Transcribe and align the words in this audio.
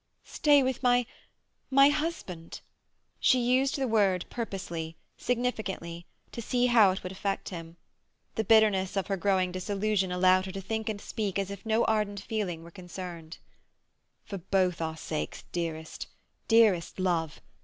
"Stay 0.25 0.63
with 0.63 0.81
my—my 0.81 1.89
husband?" 1.89 2.61
She 3.19 3.37
used 3.39 3.75
the 3.75 3.87
word 3.87 4.25
purposely, 4.31 4.97
significantly, 5.15 6.07
to 6.31 6.41
see 6.41 6.65
how 6.65 6.89
it 6.89 7.03
would 7.03 7.11
affect 7.11 7.49
him. 7.49 7.77
The 8.33 8.43
bitterness 8.43 8.97
of 8.97 9.05
her 9.05 9.15
growing 9.15 9.51
disillusion 9.51 10.11
allowed 10.11 10.47
her 10.47 10.51
to 10.53 10.61
think 10.61 10.89
and 10.89 10.99
speak 10.99 11.37
as 11.37 11.51
if 11.51 11.63
no 11.67 11.85
ardent 11.85 12.19
feeling 12.21 12.63
were 12.63 12.71
concerned. 12.71 13.37
"For 14.25 14.39
both 14.39 14.81
our 14.81 14.97
sakes, 14.97 15.43
dearest, 15.51 16.07
dearest 16.47 16.99
love! 16.99 17.39